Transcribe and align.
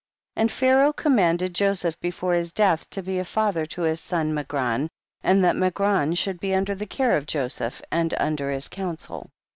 2. 0.35 0.41
And 0.41 0.51
Pharaoh 0.51 0.93
commanded 0.93 1.53
Jo 1.53 1.75
seph 1.75 1.99
before 1.99 2.33
his 2.33 2.51
death 2.51 2.89
to 2.89 3.03
be 3.03 3.19
a 3.19 3.23
father 3.23 3.67
to 3.67 3.81
his 3.83 3.99
son 4.01 4.33
Magron, 4.33 4.89
and 5.21 5.43
that 5.43 5.55
Magron 5.55 6.17
should 6.17 6.39
be 6.39 6.47
\mder 6.49 6.75
the 6.75 6.87
care 6.87 7.15
of 7.15 7.27
Joseph 7.27 7.83
and 7.91 8.11
under 8.17 8.49
his 8.49 8.67
counsel. 8.67 9.29